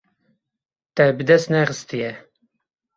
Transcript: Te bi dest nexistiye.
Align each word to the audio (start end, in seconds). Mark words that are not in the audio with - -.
Te 0.95 1.07
bi 1.15 1.23
dest 1.29 1.47
nexistiye. 1.53 2.11